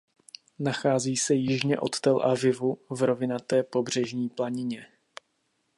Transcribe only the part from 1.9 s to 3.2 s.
Tel Avivu v